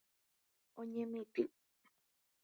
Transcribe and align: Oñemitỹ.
Oñemitỹ. 0.79 1.43